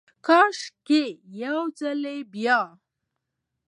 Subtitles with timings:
[0.25, 1.03] کاشکي،
[1.43, 2.59] یو ځلې بیا،